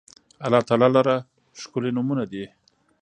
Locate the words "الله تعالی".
0.45-0.89